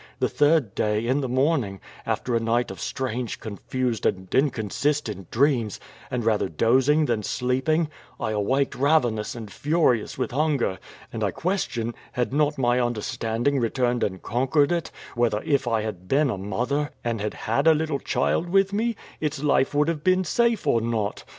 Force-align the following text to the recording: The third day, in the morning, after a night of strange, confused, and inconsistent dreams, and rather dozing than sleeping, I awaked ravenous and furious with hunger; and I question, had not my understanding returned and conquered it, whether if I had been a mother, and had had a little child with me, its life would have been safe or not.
The 0.17 0.27
third 0.29 0.73
day, 0.73 1.05
in 1.05 1.21
the 1.21 1.29
morning, 1.29 1.79
after 2.07 2.35
a 2.35 2.39
night 2.39 2.71
of 2.71 2.79
strange, 2.79 3.39
confused, 3.39 4.03
and 4.07 4.33
inconsistent 4.33 5.29
dreams, 5.29 5.79
and 6.09 6.25
rather 6.25 6.49
dozing 6.49 7.05
than 7.05 7.21
sleeping, 7.21 7.87
I 8.19 8.31
awaked 8.31 8.73
ravenous 8.73 9.35
and 9.35 9.51
furious 9.53 10.17
with 10.17 10.31
hunger; 10.31 10.79
and 11.13 11.23
I 11.23 11.29
question, 11.29 11.93
had 12.13 12.33
not 12.33 12.57
my 12.57 12.79
understanding 12.79 13.59
returned 13.59 14.03
and 14.03 14.23
conquered 14.23 14.71
it, 14.71 14.89
whether 15.13 15.43
if 15.43 15.67
I 15.67 15.83
had 15.83 16.07
been 16.07 16.31
a 16.31 16.37
mother, 16.39 16.89
and 17.03 17.21
had 17.21 17.35
had 17.35 17.67
a 17.67 17.75
little 17.75 17.99
child 17.99 18.49
with 18.49 18.73
me, 18.73 18.95
its 19.19 19.43
life 19.43 19.75
would 19.75 19.87
have 19.87 20.03
been 20.03 20.23
safe 20.23 20.65
or 20.65 20.81
not. 20.81 21.23